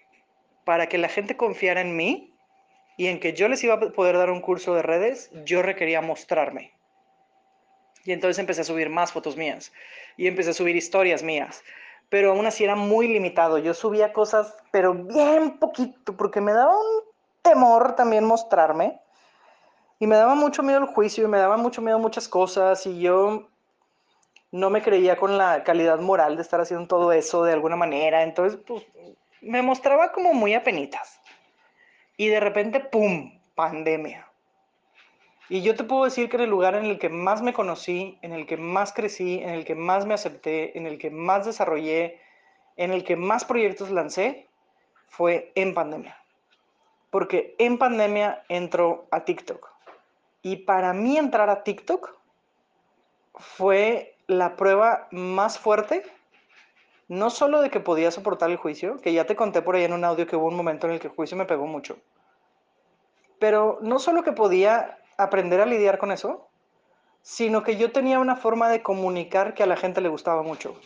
para 0.64 0.88
que 0.88 0.98
la 0.98 1.08
gente 1.08 1.36
confiara 1.36 1.80
en 1.80 1.96
mí 1.96 2.32
y 2.96 3.08
en 3.08 3.18
que 3.18 3.32
yo 3.32 3.48
les 3.48 3.64
iba 3.64 3.74
a 3.74 3.80
poder 3.80 4.16
dar 4.16 4.30
un 4.30 4.40
curso 4.40 4.74
de 4.74 4.82
redes, 4.82 5.30
yo 5.44 5.62
requería 5.62 6.00
mostrarme. 6.00 6.72
Y 8.04 8.12
entonces 8.12 8.38
empecé 8.38 8.60
a 8.60 8.64
subir 8.64 8.88
más 8.88 9.10
fotos 9.10 9.36
mías 9.36 9.72
y 10.16 10.28
empecé 10.28 10.50
a 10.50 10.54
subir 10.54 10.76
historias 10.76 11.24
mías, 11.24 11.64
pero 12.08 12.30
aún 12.30 12.46
así 12.46 12.62
era 12.62 12.76
muy 12.76 13.08
limitado. 13.08 13.58
Yo 13.58 13.74
subía 13.74 14.12
cosas, 14.12 14.54
pero 14.70 14.94
bien 14.94 15.58
poquito, 15.58 16.16
porque 16.16 16.40
me 16.40 16.52
daba 16.52 16.72
un 16.72 17.15
temor 17.46 17.94
también 17.94 18.24
mostrarme. 18.24 18.98
Y 19.98 20.06
me 20.06 20.16
daba 20.16 20.34
mucho 20.34 20.62
miedo 20.62 20.80
el 20.80 20.86
juicio 20.86 21.24
y 21.24 21.28
me 21.28 21.38
daba 21.38 21.56
mucho 21.56 21.80
miedo 21.80 21.98
muchas 21.98 22.28
cosas 22.28 22.84
y 22.86 23.00
yo 23.00 23.48
no 24.50 24.68
me 24.68 24.82
creía 24.82 25.16
con 25.16 25.38
la 25.38 25.64
calidad 25.64 26.00
moral 26.00 26.36
de 26.36 26.42
estar 26.42 26.60
haciendo 26.60 26.86
todo 26.86 27.12
eso 27.12 27.44
de 27.44 27.52
alguna 27.52 27.76
manera. 27.76 28.22
Entonces, 28.22 28.58
pues, 28.66 28.84
me 29.40 29.62
mostraba 29.62 30.12
como 30.12 30.34
muy 30.34 30.54
apenitas. 30.54 31.20
Y 32.16 32.28
de 32.28 32.40
repente, 32.40 32.80
¡pum!, 32.80 33.38
pandemia. 33.54 34.26
Y 35.48 35.62
yo 35.62 35.76
te 35.76 35.84
puedo 35.84 36.04
decir 36.04 36.28
que 36.28 36.36
en 36.36 36.42
el 36.42 36.50
lugar 36.50 36.74
en 36.74 36.86
el 36.86 36.98
que 36.98 37.08
más 37.08 37.40
me 37.40 37.52
conocí, 37.52 38.18
en 38.22 38.32
el 38.32 38.46
que 38.46 38.56
más 38.56 38.92
crecí, 38.92 39.38
en 39.38 39.50
el 39.50 39.64
que 39.64 39.76
más 39.76 40.04
me 40.04 40.14
acepté, 40.14 40.76
en 40.76 40.86
el 40.86 40.98
que 40.98 41.10
más 41.10 41.46
desarrollé, 41.46 42.20
en 42.76 42.90
el 42.90 43.04
que 43.04 43.16
más 43.16 43.44
proyectos 43.44 43.90
lancé, 43.90 44.48
fue 45.08 45.52
en 45.54 45.72
pandemia 45.72 46.16
porque 47.16 47.54
en 47.56 47.78
pandemia 47.78 48.44
entró 48.50 49.06
a 49.10 49.24
TikTok. 49.24 49.70
Y 50.42 50.56
para 50.56 50.92
mí 50.92 51.16
entrar 51.16 51.48
a 51.48 51.62
TikTok 51.64 52.14
fue 53.36 54.18
la 54.26 54.54
prueba 54.54 55.08
más 55.12 55.58
fuerte, 55.58 56.02
no 57.08 57.30
solo 57.30 57.62
de 57.62 57.70
que 57.70 57.80
podía 57.80 58.10
soportar 58.10 58.50
el 58.50 58.58
juicio, 58.58 59.00
que 59.00 59.14
ya 59.14 59.24
te 59.24 59.34
conté 59.34 59.62
por 59.62 59.76
ahí 59.76 59.84
en 59.84 59.94
un 59.94 60.04
audio 60.04 60.26
que 60.26 60.36
hubo 60.36 60.48
un 60.48 60.56
momento 60.56 60.86
en 60.86 60.92
el 60.92 61.00
que 61.00 61.06
el 61.06 61.14
juicio 61.14 61.38
me 61.38 61.46
pegó 61.46 61.66
mucho, 61.66 61.96
pero 63.38 63.78
no 63.80 63.98
solo 63.98 64.22
que 64.22 64.32
podía 64.32 64.98
aprender 65.16 65.62
a 65.62 65.64
lidiar 65.64 65.96
con 65.96 66.12
eso, 66.12 66.46
sino 67.22 67.62
que 67.62 67.78
yo 67.78 67.92
tenía 67.92 68.18
una 68.18 68.36
forma 68.36 68.68
de 68.68 68.82
comunicar 68.82 69.54
que 69.54 69.62
a 69.62 69.66
la 69.66 69.78
gente 69.78 70.02
le 70.02 70.10
gustaba 70.10 70.42
mucho. 70.42 70.78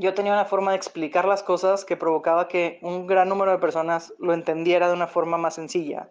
Yo 0.00 0.14
tenía 0.14 0.32
una 0.32 0.46
forma 0.46 0.70
de 0.70 0.78
explicar 0.78 1.26
las 1.26 1.42
cosas 1.42 1.84
que 1.84 1.94
provocaba 1.94 2.48
que 2.48 2.78
un 2.80 3.06
gran 3.06 3.28
número 3.28 3.50
de 3.50 3.58
personas 3.58 4.14
lo 4.18 4.32
entendiera 4.32 4.88
de 4.88 4.94
una 4.94 5.06
forma 5.06 5.36
más 5.36 5.56
sencilla. 5.56 6.08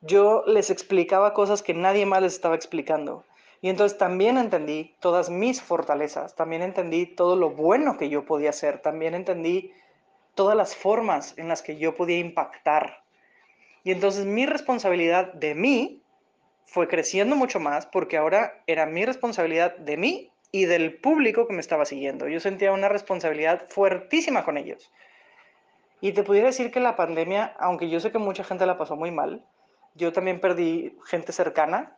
Yo 0.00 0.42
les 0.48 0.68
explicaba 0.68 1.32
cosas 1.32 1.62
que 1.62 1.74
nadie 1.74 2.06
más 2.06 2.22
les 2.22 2.32
estaba 2.32 2.56
explicando. 2.56 3.24
Y 3.60 3.68
entonces 3.68 3.98
también 3.98 4.36
entendí 4.36 4.96
todas 4.98 5.30
mis 5.30 5.62
fortalezas, 5.62 6.34
también 6.34 6.62
entendí 6.62 7.06
todo 7.06 7.36
lo 7.36 7.50
bueno 7.50 7.98
que 7.98 8.08
yo 8.08 8.24
podía 8.24 8.50
hacer, 8.50 8.80
también 8.80 9.14
entendí 9.14 9.72
todas 10.34 10.56
las 10.56 10.74
formas 10.74 11.38
en 11.38 11.46
las 11.46 11.62
que 11.62 11.76
yo 11.76 11.94
podía 11.94 12.18
impactar. 12.18 13.04
Y 13.84 13.92
entonces 13.92 14.26
mi 14.26 14.44
responsabilidad 14.44 15.32
de 15.34 15.54
mí 15.54 16.02
fue 16.66 16.88
creciendo 16.88 17.36
mucho 17.36 17.60
más 17.60 17.86
porque 17.86 18.16
ahora 18.16 18.60
era 18.66 18.86
mi 18.86 19.04
responsabilidad 19.04 19.76
de 19.76 19.96
mí 19.98 20.32
y 20.54 20.66
del 20.66 20.94
público 20.94 21.48
que 21.48 21.52
me 21.52 21.60
estaba 21.60 21.84
siguiendo. 21.84 22.28
Yo 22.28 22.38
sentía 22.38 22.70
una 22.70 22.88
responsabilidad 22.88 23.64
fuertísima 23.70 24.44
con 24.44 24.56
ellos. 24.56 24.88
Y 26.00 26.12
te 26.12 26.22
pudiera 26.22 26.46
decir 26.46 26.70
que 26.70 26.78
la 26.78 26.94
pandemia, 26.94 27.56
aunque 27.58 27.90
yo 27.90 27.98
sé 27.98 28.12
que 28.12 28.18
mucha 28.18 28.44
gente 28.44 28.64
la 28.64 28.78
pasó 28.78 28.94
muy 28.94 29.10
mal, 29.10 29.44
yo 29.96 30.12
también 30.12 30.38
perdí 30.38 30.96
gente 31.06 31.32
cercana, 31.32 31.96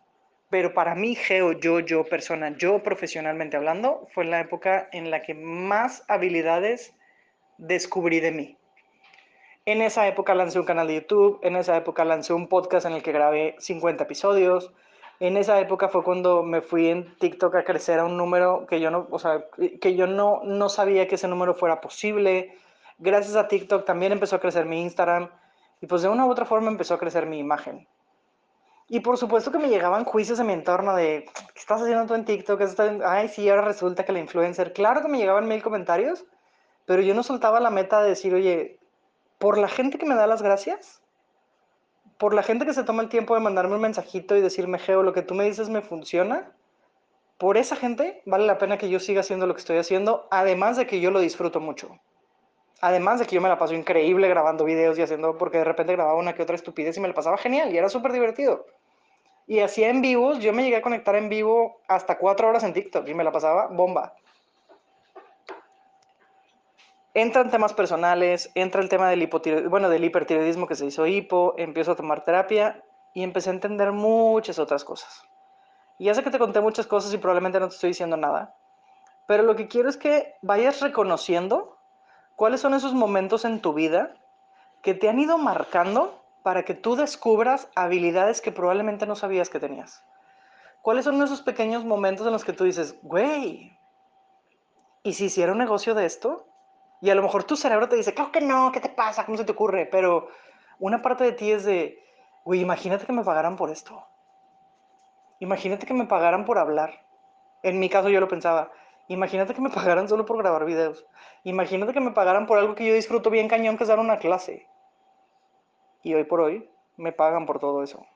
pero 0.49 0.73
para 0.73 0.95
mí, 0.95 1.15
Geo, 1.17 1.53
yo, 1.53 1.81
yo, 1.81 2.05
persona, 2.05 2.57
yo 2.57 2.83
profesionalmente 2.83 3.59
hablando, 3.59 4.09
fue 4.15 4.25
la 4.25 4.41
época 4.41 4.89
en 4.91 5.11
la 5.11 5.21
que 5.21 5.35
más 5.35 6.03
habilidades 6.09 6.95
descubrí 7.59 8.21
de 8.21 8.33
mí. 8.33 8.57
En 9.67 9.83
esa 9.83 10.09
época 10.09 10.35
lancé 10.35 10.61
un 10.61 10.65
canal 10.65 10.87
de 10.87 10.95
YouTube, 10.95 11.41
en 11.43 11.57
esa 11.57 11.77
época 11.77 12.07
lancé 12.07 12.33
un 12.33 12.49
podcast 12.49 12.87
en 12.87 12.95
el 12.95 13.03
que 13.03 13.13
grabé 13.13 13.55
50 13.59 14.05
episodios. 14.05 14.73
En 15.19 15.37
esa 15.37 15.59
época 15.61 15.89
fue 15.89 16.05
cuando 16.05 16.43
me 16.43 16.61
fui 16.61 16.89
en 16.89 17.17
TikTok 17.19 17.55
a 17.55 17.65
crecer 17.65 17.99
a 17.99 18.05
un 18.05 18.17
número 18.17 18.67
que 18.67 18.81
yo 18.81 18.91
no, 18.91 19.07
o 19.11 19.19
sea, 19.19 19.47
que 19.81 19.95
yo 19.95 20.07
no, 20.07 20.43
no 20.45 20.69
sabía 20.69 21.09
que 21.09 21.15
ese 21.15 21.29
número 21.29 21.55
fuera 21.55 21.81
posible. 21.81 22.57
Gracias 22.99 23.37
a 23.37 23.49
TikTok 23.49 23.85
también 23.85 24.13
empezó 24.13 24.37
a 24.37 24.41
crecer 24.41 24.67
mi 24.67 24.83
Instagram 24.83 25.31
y 25.81 25.87
pues 25.87 26.03
de 26.03 26.09
una 26.09 26.27
u 26.27 26.31
otra 26.31 26.45
forma 26.45 26.71
empezó 26.71 26.95
a 26.95 26.99
crecer 26.99 27.27
mi 27.27 27.39
imagen. 27.39 27.87
Y 28.89 29.01
por 29.01 29.17
supuesto 29.19 29.51
que 29.51 29.59
me 29.59 29.69
llegaban 29.69 30.05
juicios 30.05 30.39
en 30.39 30.47
mi 30.47 30.53
entorno 30.53 30.95
de, 30.95 31.29
¿qué 31.55 31.61
estás 31.61 31.83
haciendo 31.83 32.07
tú 32.07 32.15
en 32.15 32.25
TikTok? 32.25 32.61
Ay, 33.05 33.29
sí, 33.29 33.49
ahora 33.49 33.63
resulta 33.63 34.05
que 34.05 34.13
la 34.13 34.21
influencer. 34.21 34.73
Claro 34.73 35.03
que 35.03 35.09
me 35.09 35.19
llegaban 35.19 35.49
mil 35.49 35.63
comentarios, 35.63 36.25
pero 36.85 37.03
yo 37.03 37.15
no 37.15 37.23
soltaba 37.23 37.59
la 37.59 37.71
meta 37.71 38.03
de 38.03 38.11
decir, 38.11 38.33
oye, 38.35 38.79
por 39.39 39.59
la 39.59 39.69
gente 39.69 39.99
que 39.99 40.07
me 40.07 40.15
da 40.15 40.27
las 40.27 40.41
gracias, 40.41 41.03
por 42.19 42.35
la 42.35 42.43
gente 42.43 42.65
que 42.65 42.73
se 42.73 42.85
toma 42.85 43.03
el 43.03 43.09
tiempo 43.09 43.35
de 43.35 43.41
mandarme 43.41 43.75
un 43.75 43.81
mensajito 43.81 44.37
y 44.37 44.41
decirme, 44.41 44.79
Geo, 44.79 45.03
lo 45.03 45.13
que 45.13 45.23
tú 45.23 45.35
me 45.35 45.45
dices 45.45 45.69
me 45.69 45.83
funciona, 45.83 46.53
por 47.39 47.57
esa 47.57 47.77
gente 47.77 48.23
vale 48.25 48.47
la 48.47 48.59
pena 48.59 48.79
que 48.79 48.89
yo 48.89 48.99
siga 49.01 49.21
haciendo 49.21 49.47
lo 49.47 49.55
que 49.55 49.61
estoy 49.61 49.77
haciendo, 49.77 50.27
además 50.31 50.77
de 50.77 50.87
que 50.87 51.01
yo 51.01 51.11
lo 51.11 51.21
disfruto 51.21 51.61
mucho. 51.61 51.99
Además 52.81 53.19
de 53.19 53.27
que 53.27 53.35
yo 53.35 53.41
me 53.41 53.49
la 53.49 53.59
paso 53.59 53.75
increíble 53.75 54.29
grabando 54.29 54.65
videos 54.65 54.99
y 54.99 55.03
haciendo, 55.03 55.37
porque 55.37 55.59
de 55.59 55.65
repente 55.65 55.93
grababa 55.93 56.19
una 56.19 56.35
que 56.35 56.43
otra 56.43 56.57
estupidez 56.57 56.97
y 56.97 57.01
me 57.01 57.09
la 57.09 57.15
pasaba 57.15 57.37
genial 57.39 57.73
y 57.73 57.79
era 57.79 57.89
súper 57.89 58.13
divertido. 58.13 58.67
Y 59.47 59.61
hacía 59.61 59.91
en 59.91 60.03
vivos, 60.03 60.41
yo 60.41 60.53
me 60.53 60.63
llegué 60.63 60.77
a 60.77 60.83
conectar 60.83 61.15
en 61.17 61.29
vivo 61.29 61.81
hasta 61.89 62.19
cuatro 62.19 62.49
horas 62.49 62.65
en 62.65 62.73
TikTok 62.73 63.07
y 63.09 63.15
me 63.15 63.25
la 63.25 63.33
pasaba 63.33 63.69
bomba 63.69 64.15
entran 67.17 67.51
temas 67.51 67.73
personales, 67.73 68.51
entra 68.55 68.83
el 68.83 68.91
tema 68.91 69.09
del, 69.09 69.27
bueno, 69.71 69.89
del 69.89 70.05
hipertiroidismo 70.05 70.67
que 70.67 70.75
se 70.75 70.85
hizo 70.85 71.07
hipo, 71.07 71.55
empiezo 71.57 71.93
a 71.93 71.97
tomar 71.97 72.25
terapia 72.25 72.85
y 73.15 73.23
empecé 73.23 73.49
a 73.49 73.55
entender 73.55 73.91
muchas 73.91 74.59
otras 74.59 74.85
cosas. 74.85 75.23
Y 75.99 76.05
ya 76.05 76.15
sé 76.15 76.23
que 76.23 76.31
te 76.31 76.39
conté 76.39 76.61
muchas 76.61 76.87
cosas 76.87 77.15
y 77.15 77.17
probablemente 77.17 77.59
no 77.59 77.69
te 77.69 77.75
estoy 77.75 77.89
diciendo 77.89 78.19
nada, 78.19 78.55
pero 79.27 79.45
lo 79.45 79.57
que 79.57 79.67
quiero 79.67 79.89
es 79.89 79.97
que 79.97 80.35
vayas 80.43 80.83
reconociendo 80.83 81.79
cuáles 82.37 82.61
son 82.61 82.75
esos 82.75 82.93
momentos 82.93 83.47
en 83.47 83.63
tu 83.63 83.73
vida 83.73 84.15
que 84.83 84.93
te 84.93 85.09
han 85.09 85.19
ido 85.19 85.39
marcando 85.39 86.23
para 86.43 86.67
que 86.67 86.75
tú 86.75 86.97
descubras 86.97 87.71
habilidades 87.75 88.43
que 88.43 88.53
probablemente 88.53 89.07
no 89.07 89.17
sabías 89.17 89.49
que 89.49 89.59
tenías. 89.59 90.05
¿Cuáles 90.83 91.07
son 91.07 91.23
esos 91.23 91.41
pequeños 91.41 91.83
momentos 91.83 92.27
en 92.27 92.35
los 92.35 92.45
que 92.45 92.53
tú 92.53 92.65
dices, 92.65 92.95
güey, 93.01 93.75
¿y 95.03 95.15
si 95.15 95.25
hiciera 95.25 95.53
un 95.53 95.59
negocio 95.59 95.95
de 95.95 96.05
esto? 96.05 96.47
Y 97.01 97.11
a 97.11 97.15
lo 97.15 97.23
mejor 97.23 97.45
tu 97.45 97.57
cerebro 97.57 97.89
te 97.89 97.97
dice, 97.97 98.15
claro 98.15 98.33
que 98.33 98.41
no, 98.41 98.73
¿qué 98.73 98.81
te 98.81 98.89
pasa? 98.89 99.25
¿Cómo 99.27 99.37
se 99.37 99.45
te 99.45 99.53
ocurre? 99.53 99.87
Pero 99.87 100.29
una 100.79 101.03
parte 101.03 101.25
de 101.25 101.33
ti 101.33 101.53
es 101.53 101.65
de, 101.65 102.03
güey, 102.45 102.61
imagínate 102.61 103.07
que 103.07 103.13
me 103.13 103.25
pagaran 103.25 103.57
por 103.57 103.71
esto. 103.71 104.07
Imagínate 105.39 105.87
que 105.87 105.95
me 105.95 106.07
pagaran 106.07 106.45
por 106.45 106.59
hablar. 106.59 107.07
En 107.63 107.79
mi 107.79 107.89
caso 107.89 108.09
yo 108.09 108.21
lo 108.21 108.29
pensaba. 108.29 108.71
Imagínate 109.09 109.55
que 109.55 109.61
me 109.61 109.71
pagaran 109.71 110.09
solo 110.09 110.25
por 110.25 110.39
grabar 110.39 110.65
videos. 110.65 111.07
Imagínate 111.45 111.93
que 111.93 112.01
me 112.01 112.11
pagaran 112.11 112.47
por 112.47 112.59
algo 112.59 112.75
que 112.75 112.87
yo 112.87 112.95
disfruto 112.95 113.31
bien 113.31 113.49
cañón, 113.49 113.77
que 113.77 113.85
es 113.85 113.89
dar 113.89 113.99
una 113.99 114.19
clase. 114.19 114.67
Y 116.03 116.15
hoy 116.15 116.25
por 116.25 116.41
hoy 116.41 116.71
me 116.97 117.13
pagan 117.13 117.47
por 117.47 117.59
todo 117.59 117.83
eso. 117.83 118.07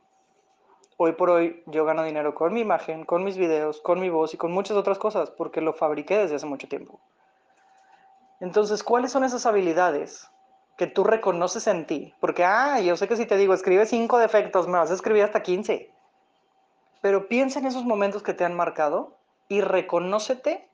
Hoy 0.96 1.12
por 1.12 1.30
hoy 1.30 1.62
yo 1.66 1.84
gano 1.84 2.02
dinero 2.02 2.34
con 2.34 2.52
mi 2.52 2.60
imagen, 2.60 3.04
con 3.04 3.24
mis 3.24 3.36
videos, 3.36 3.80
con 3.80 4.00
mi 4.00 4.10
voz 4.10 4.34
y 4.34 4.36
con 4.36 4.52
muchas 4.52 4.76
otras 4.76 4.98
cosas, 4.98 5.30
porque 5.30 5.60
lo 5.60 5.72
fabriqué 5.72 6.18
desde 6.18 6.36
hace 6.36 6.46
mucho 6.46 6.68
tiempo. 6.68 7.00
Entonces, 8.40 8.82
¿cuáles 8.82 9.12
son 9.12 9.22
esas 9.22 9.44
habilidades 9.44 10.28
que 10.78 10.86
tú 10.86 11.04
reconoces 11.04 11.66
en 11.66 11.86
ti? 11.86 12.14
Porque, 12.20 12.44
ah, 12.44 12.80
yo 12.80 12.96
sé 12.96 13.06
que 13.06 13.16
si 13.16 13.26
te 13.26 13.36
digo, 13.36 13.52
escribe 13.52 13.84
cinco 13.84 14.18
defectos, 14.18 14.66
me 14.66 14.78
vas 14.78 14.90
a 14.90 14.94
escribir 14.94 15.22
hasta 15.24 15.42
15. 15.42 15.92
Pero 17.02 17.28
piensa 17.28 17.58
en 17.58 17.66
esos 17.66 17.84
momentos 17.84 18.22
que 18.22 18.34
te 18.34 18.44
han 18.44 18.54
marcado 18.54 19.18
y 19.48 19.60
reconócete 19.60 20.68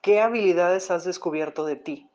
qué 0.00 0.20
habilidades 0.20 0.90
has 0.90 1.04
descubierto 1.04 1.66
de 1.66 1.76
ti. 1.76 2.08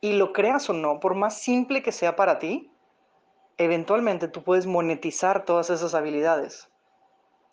Y 0.00 0.12
lo 0.12 0.32
creas 0.32 0.70
o 0.70 0.72
no, 0.72 1.00
por 1.00 1.14
más 1.14 1.40
simple 1.40 1.82
que 1.82 1.90
sea 1.90 2.14
para 2.14 2.38
ti, 2.38 2.70
eventualmente 3.56 4.28
tú 4.28 4.44
puedes 4.44 4.66
monetizar 4.66 5.44
todas 5.44 5.70
esas 5.70 5.94
habilidades. 5.94 6.68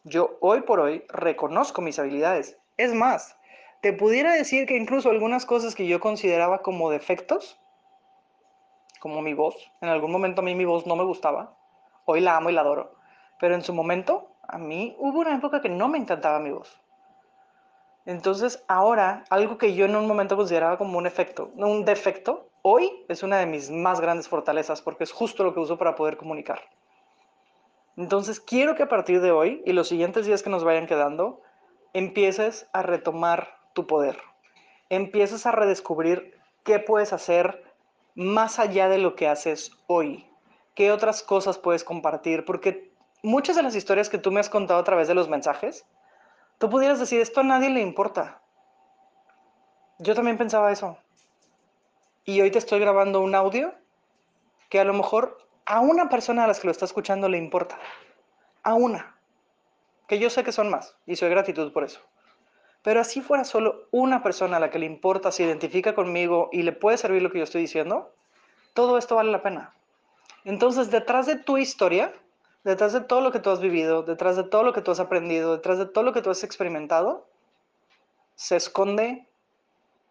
Yo 0.03 0.37
hoy 0.41 0.61
por 0.61 0.79
hoy 0.79 1.03
reconozco 1.09 1.81
mis 1.81 1.97
habilidades. 1.97 2.57
Es 2.77 2.93
más, 2.93 3.35
te 3.81 3.93
pudiera 3.93 4.33
decir 4.33 4.65
que 4.65 4.77
incluso 4.77 5.09
algunas 5.09 5.45
cosas 5.45 5.75
que 5.75 5.87
yo 5.87 5.99
consideraba 5.99 6.59
como 6.59 6.89
defectos, 6.89 7.59
como 8.99 9.21
mi 9.21 9.33
voz, 9.33 9.55
en 9.81 9.89
algún 9.89 10.11
momento 10.11 10.41
a 10.41 10.43
mí 10.43 10.55
mi 10.55 10.65
voz 10.65 10.87
no 10.87 10.95
me 10.95 11.03
gustaba, 11.03 11.55
hoy 12.05 12.21
la 12.21 12.37
amo 12.37 12.49
y 12.49 12.53
la 12.53 12.61
adoro, 12.61 12.95
pero 13.39 13.55
en 13.55 13.61
su 13.61 13.73
momento 13.73 14.31
a 14.47 14.57
mí 14.57 14.95
hubo 14.99 15.19
una 15.19 15.35
época 15.35 15.61
que 15.61 15.69
no 15.69 15.87
me 15.87 15.97
encantaba 15.97 16.39
mi 16.39 16.51
voz. 16.51 16.81
Entonces 18.05 18.63
ahora, 18.67 19.23
algo 19.29 19.57
que 19.57 19.73
yo 19.73 19.85
en 19.85 19.95
un 19.95 20.07
momento 20.07 20.35
consideraba 20.35 20.77
como 20.77 20.97
un 20.97 21.07
efecto, 21.07 21.51
un 21.55 21.85
defecto, 21.85 22.49
hoy 22.61 23.05
es 23.07 23.23
una 23.23 23.37
de 23.37 23.47
mis 23.47 23.71
más 23.71 23.99
grandes 23.99 24.27
fortalezas 24.27 24.81
porque 24.81 25.03
es 25.03 25.11
justo 25.11 25.43
lo 25.43 25.53
que 25.53 25.59
uso 25.59 25.77
para 25.77 25.95
poder 25.95 26.17
comunicar. 26.17 26.61
Entonces 27.97 28.39
quiero 28.39 28.75
que 28.75 28.83
a 28.83 28.89
partir 28.89 29.21
de 29.21 29.31
hoy 29.31 29.63
y 29.65 29.73
los 29.73 29.87
siguientes 29.87 30.25
días 30.25 30.43
que 30.43 30.49
nos 30.49 30.63
vayan 30.63 30.85
quedando, 30.85 31.41
empieces 31.93 32.69
a 32.73 32.81
retomar 32.81 33.54
tu 33.75 33.85
poder. 33.85 34.17
Empiezas 34.89 35.45
a 35.45 35.51
redescubrir 35.51 36.39
qué 36.63 36.79
puedes 36.79 37.13
hacer 37.13 37.63
más 38.15 38.57
allá 38.57 38.89
de 38.89 38.97
lo 38.97 39.15
que 39.15 39.27
haces 39.27 39.71
hoy. 39.85 40.27
¿Qué 40.73 40.91
otras 40.91 41.21
cosas 41.21 41.59
puedes 41.59 41.83
compartir? 41.83 42.45
Porque 42.45 42.91
muchas 43.21 43.55
de 43.55 43.61
las 43.61 43.75
historias 43.75 44.09
que 44.09 44.17
tú 44.17 44.31
me 44.31 44.39
has 44.39 44.49
contado 44.49 44.79
a 44.79 44.83
través 44.83 45.07
de 45.07 45.13
los 45.13 45.29
mensajes, 45.29 45.85
tú 46.57 46.69
pudieras 46.69 46.99
decir, 46.99 47.21
esto 47.21 47.41
a 47.41 47.43
nadie 47.43 47.69
le 47.69 47.81
importa. 47.81 48.41
Yo 49.99 50.15
también 50.15 50.37
pensaba 50.37 50.71
eso. 50.71 50.97
Y 52.23 52.41
hoy 52.41 52.49
te 52.49 52.57
estoy 52.57 52.79
grabando 52.79 53.21
un 53.21 53.35
audio 53.35 53.73
que 54.69 54.79
a 54.79 54.85
lo 54.85 54.93
mejor 54.93 55.37
a 55.65 55.79
una 55.79 56.09
persona 56.09 56.45
a 56.45 56.47
las 56.47 56.59
que 56.59 56.67
lo 56.67 56.71
está 56.71 56.85
escuchando 56.85 57.29
le 57.29 57.37
importa. 57.37 57.77
A 58.63 58.73
una. 58.73 59.15
Que 60.07 60.19
yo 60.19 60.29
sé 60.29 60.43
que 60.43 60.51
son 60.51 60.69
más. 60.69 60.95
Y 61.05 61.15
soy 61.15 61.29
gratitud 61.29 61.71
por 61.71 61.83
eso. 61.83 61.99
Pero 62.85 63.01
así 63.01 63.19
fuera 63.19 63.43
solo 63.45 63.87
una 63.89 64.21
persona 64.21 64.57
a 64.57 64.59
la 64.59 64.69
que 64.69 64.77
le 64.77 64.85
importa, 64.85 65.31
se 65.31 65.41
identifica 65.41 65.95
conmigo 65.95 66.49
y 66.51 66.61
le 66.61 66.71
puede 66.71 66.99
servir 66.99 67.23
lo 67.23 67.31
que 67.31 67.39
yo 67.39 67.43
estoy 67.43 67.61
diciendo, 67.61 68.13
todo 68.75 68.99
esto 68.99 69.15
vale 69.15 69.31
la 69.31 69.41
pena. 69.41 69.73
Entonces, 70.43 70.91
detrás 70.91 71.25
de 71.25 71.35
tu 71.35 71.57
historia, 71.57 72.13
detrás 72.63 72.93
de 72.93 73.01
todo 73.01 73.21
lo 73.21 73.31
que 73.31 73.39
tú 73.39 73.49
has 73.49 73.59
vivido, 73.59 74.03
detrás 74.03 74.35
de 74.35 74.43
todo 74.43 74.61
lo 74.61 74.71
que 74.71 74.81
tú 74.81 74.91
has 74.91 74.99
aprendido, 74.99 75.55
detrás 75.55 75.79
de 75.79 75.87
todo 75.87 76.03
lo 76.03 76.13
que 76.13 76.21
tú 76.21 76.29
has 76.29 76.43
experimentado, 76.43 77.25
se 78.35 78.55
esconde 78.55 79.25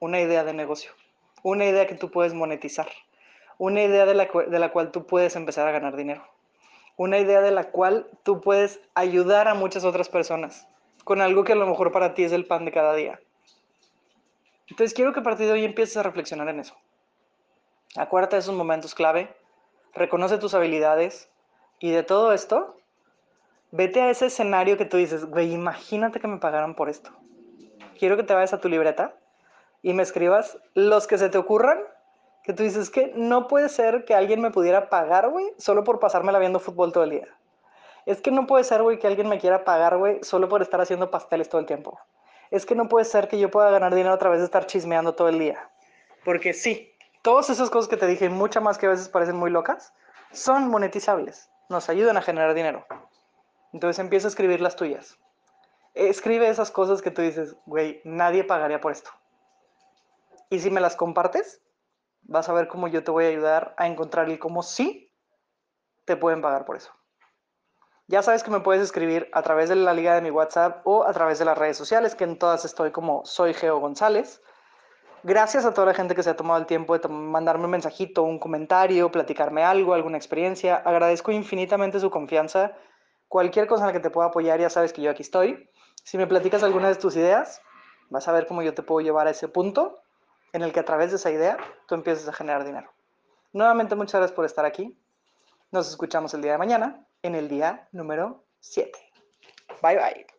una 0.01 0.21
idea 0.21 0.43
de 0.43 0.53
negocio, 0.53 0.91
una 1.45 1.67
idea 1.67 1.87
que 1.87 1.95
tú 1.95 2.11
puedes 2.11 2.35
monetizar, 2.35 2.89
una 3.57 3.85
idea 3.85 4.05
de 4.05 4.15
la, 4.15 4.25
de 4.49 4.59
la 4.59 4.73
cual 4.73 4.91
tú 4.91 5.07
puedes 5.07 5.37
empezar 5.37 5.69
a 5.69 5.71
ganar 5.71 5.95
dinero, 5.95 6.27
una 6.97 7.21
idea 7.21 7.41
de 7.41 7.53
la 7.53 7.71
cual 7.71 8.09
tú 8.25 8.41
puedes 8.41 8.81
ayudar 8.97 9.47
a 9.47 9.55
muchas 9.55 9.85
otras 9.85 10.09
personas 10.09 10.67
con 11.05 11.21
algo 11.21 11.45
que 11.45 11.53
a 11.53 11.57
lo 11.57 11.67
mejor 11.67 11.93
para 11.93 12.15
ti 12.15 12.25
es 12.25 12.33
el 12.33 12.47
pan 12.47 12.65
de 12.65 12.73
cada 12.73 12.95
día. 12.95 13.21
Entonces 14.69 14.95
quiero 14.95 15.13
que 15.13 15.21
a 15.21 15.23
partir 15.23 15.47
de 15.47 15.53
hoy 15.53 15.65
empieces 15.65 15.97
a 15.97 16.03
reflexionar 16.03 16.49
en 16.49 16.61
eso. 16.61 16.75
Acuérdate 17.97 18.37
de 18.37 18.41
esos 18.41 18.55
momentos 18.55 18.95
clave, 18.95 19.35
reconoce 19.95 20.39
tus 20.39 20.55
habilidades 20.55 21.29
y 21.79 21.91
de 21.91 22.03
todo 22.03 22.33
esto, 22.33 22.77
Vete 23.77 24.01
a 24.01 24.09
ese 24.09 24.27
escenario 24.27 24.77
que 24.77 24.85
tú 24.85 24.99
dices, 24.99 25.25
güey, 25.25 25.53
imagínate 25.53 26.21
que 26.21 26.29
me 26.29 26.37
pagaran 26.37 26.77
por 26.77 26.89
esto. 26.89 27.11
Quiero 27.99 28.17
que 28.17 28.23
te 28.23 28.33
vayas 28.33 28.53
a 28.53 28.61
tu 28.61 28.69
libreta 28.69 29.17
y 29.83 29.95
me 29.95 30.05
escribas 30.05 30.57
los 30.75 31.09
que 31.09 31.19
se 31.19 31.29
te 31.29 31.39
ocurran, 31.39 31.81
que 32.45 32.53
tú 32.53 32.63
dices 32.63 32.89
que 32.89 33.13
no 33.17 33.49
puede 33.49 33.69
ser 33.69 34.05
que 34.05 34.15
alguien 34.15 34.41
me 34.41 34.53
pudiera 34.53 34.89
pagar, 34.89 35.29
güey, 35.29 35.47
solo 35.59 35.83
por 35.83 35.99
pasármela 35.99 36.39
viendo 36.39 36.61
fútbol 36.61 36.93
todo 36.93 37.03
el 37.03 37.11
día. 37.11 37.27
Es 38.07 38.21
que 38.21 38.31
no 38.31 38.47
puede 38.47 38.65
ser, 38.65 38.83
güey, 38.83 38.99
que 38.99 39.07
alguien 39.07 39.29
me 39.29 39.39
quiera 39.39 39.65
pagar, 39.65 39.97
güey, 39.97 40.23
solo 40.23 40.49
por 40.49 40.63
estar 40.63 40.81
haciendo 40.81 41.11
pasteles 41.11 41.49
todo 41.49 41.61
el 41.61 41.67
tiempo. 41.67 41.99
Es 42.51 42.67
que 42.67 42.75
no 42.75 42.89
puede 42.89 43.05
ser 43.05 43.29
que 43.29 43.39
yo 43.39 43.51
pueda 43.51 43.71
ganar 43.71 43.95
dinero 43.95 44.15
a 44.15 44.19
través 44.19 44.41
de 44.41 44.45
estar 44.45 44.67
chismeando 44.67 45.15
todo 45.15 45.29
el 45.29 45.39
día. 45.39 45.71
Porque 46.25 46.53
sí, 46.53 46.93
todas 47.23 47.51
esas 47.51 47.71
cosas 47.71 47.89
que 47.89 47.97
te 47.97 48.07
dije, 48.07 48.29
muchas 48.29 48.63
más 48.63 48.79
que 48.79 48.87
a 48.87 48.91
veces 48.91 49.09
parecen 49.09 49.37
muy 49.37 49.51
locas, 49.51 49.93
son 50.33 50.69
monetizables. 50.69 51.49
Nos 51.69 51.89
ayudan 51.89 52.17
a 52.17 52.23
generar 52.23 52.55
dinero. 52.55 52.87
Entonces 53.73 53.99
empieza 53.99 54.29
a 54.29 54.31
escribir 54.31 54.61
las 54.61 54.77
tuyas. 54.77 55.19
Escribe 55.95 56.49
esas 56.49 56.71
cosas 56.71 57.03
que 57.03 57.11
tú 57.11 57.23
dices, 57.23 57.57
güey, 57.67 58.01
nadie 58.05 58.45
pagaría 58.45 58.81
por 58.81 58.93
esto. 58.93 59.11
Y 60.51 60.61
si 60.61 60.71
me 60.71 60.81
las 60.81 60.97
compartes, 60.97 61.63
vas 62.23 62.49
a 62.49 62.53
ver 62.53 62.69
cómo 62.69 62.89
yo 62.89 63.03
te 63.03 63.11
voy 63.11 63.25
a 63.25 63.29
ayudar 63.29 63.75
a 63.79 63.87
encontrar 63.87 64.29
el 64.29 64.39
cómo 64.39 64.63
sí 64.63 65.13
te 66.05 66.17
pueden 66.17 66.43
pagar 66.43 66.65
por 66.65 66.77
eso. 66.77 66.93
Ya 68.07 68.23
sabes 68.23 68.43
que 68.43 68.51
me 68.51 68.61
puedes 68.61 68.83
escribir 68.83 69.29
a 69.33 69.43
través 69.43 69.69
de 69.69 69.77
la 69.77 69.95
liga 69.95 70.15
de 70.15 70.21
mi 70.21 70.31
WhatsApp 70.31 70.87
o 70.87 71.05
a 71.05 71.13
través 71.13 71.39
de 71.39 71.45
las 71.45 71.57
redes 71.57 71.77
sociales, 71.77 72.15
que 72.15 72.25
en 72.25 72.39
todas 72.39 72.65
estoy 72.65 72.91
como 72.91 73.25
soy 73.25 73.55
Geo 73.55 73.79
González. 73.79 74.43
Gracias 75.23 75.65
a 75.65 75.73
toda 75.73 75.87
la 75.87 75.95
gente 75.95 76.15
que 76.15 76.23
se 76.23 76.31
ha 76.31 76.37
tomado 76.37 76.61
el 76.61 76.67
tiempo 76.67 76.99
de 76.99 77.09
mandarme 77.09 77.65
un 77.65 77.71
mensajito, 77.71 78.23
un 78.23 78.39
comentario, 78.39 79.11
platicarme 79.11 79.65
algo, 79.65 79.95
alguna 79.95 80.19
experiencia. 80.19 80.77
Agradezco 80.77 81.33
infinitamente 81.33 81.99
su 81.99 82.11
confianza 82.11 82.75
Cualquier 83.35 83.67
cosa 83.67 83.83
en 83.83 83.89
la 83.89 83.93
que 83.93 83.99
te 83.99 84.11
pueda 84.11 84.29
apoyar, 84.29 84.61
ya 84.61 84.71
sabes 84.71 84.93
que 84.93 85.03
yo 85.03 85.11
aquí 85.11 85.23
estoy. 85.23 85.69
Si 86.05 86.17
me 86.17 86.29
platicas 86.29 86.63
alguna 86.63 86.89
de 86.89 86.95
tus 86.95 87.17
ideas, 87.17 87.61
vas 88.09 88.29
a 88.29 88.33
ver 88.33 88.47
cómo 88.47 88.63
yo 88.63 88.75
te 88.75 88.85
puedo 88.85 89.01
llevar 89.01 89.27
a 89.27 89.31
ese 89.31 89.49
punto 89.49 89.99
en 90.53 90.63
el 90.63 90.73
que 90.73 90.79
a 90.79 90.85
través 90.85 91.11
de 91.11 91.17
esa 91.17 91.33
idea 91.33 91.57
tú 91.89 91.97
empieces 91.97 92.29
a 92.29 92.33
generar 92.33 92.65
dinero. 92.65 92.93
Nuevamente, 93.53 93.97
muchas 93.97 94.21
gracias 94.21 94.37
por 94.37 94.45
estar 94.45 94.65
aquí. 94.65 94.97
Nos 95.73 95.89
escuchamos 95.89 96.33
el 96.35 96.43
día 96.43 96.53
de 96.53 96.59
mañana 96.59 97.05
en 97.25 97.35
el 97.35 97.49
día 97.49 97.89
número 97.93 98.45
7. 98.61 98.93
Bye 99.83 99.97
bye. 99.97 100.34